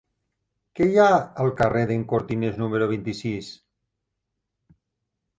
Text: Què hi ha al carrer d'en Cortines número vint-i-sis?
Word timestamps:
Què 0.77 0.85
hi 0.91 0.95
ha 1.01 1.09
al 1.43 1.51
carrer 1.59 1.83
d'en 1.91 2.05
Cortines 2.13 2.57
número 2.61 2.87
vint-i-sis? 2.93 3.51